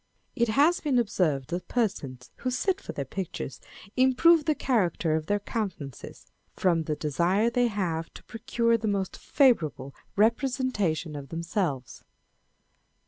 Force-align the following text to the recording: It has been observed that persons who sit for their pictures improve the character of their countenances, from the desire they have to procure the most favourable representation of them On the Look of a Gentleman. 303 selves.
It 0.35 0.47
has 0.47 0.79
been 0.79 0.97
observed 0.97 1.51
that 1.51 1.67
persons 1.67 2.31
who 2.37 2.49
sit 2.49 2.81
for 2.81 2.91
their 2.91 3.05
pictures 3.05 3.61
improve 3.95 4.45
the 4.45 4.55
character 4.55 5.15
of 5.15 5.27
their 5.27 5.39
countenances, 5.39 6.25
from 6.55 6.85
the 6.85 6.95
desire 6.95 7.51
they 7.51 7.67
have 7.67 8.11
to 8.15 8.23
procure 8.23 8.79
the 8.79 8.87
most 8.87 9.15
favourable 9.15 9.93
representation 10.15 11.15
of 11.15 11.29
them 11.29 11.41
On 11.41 11.41
the 11.41 11.47
Look 11.47 11.53
of 11.53 11.53
a 11.53 11.53
Gentleman. 11.53 11.85
303 11.85 11.91
selves. 12.01 12.03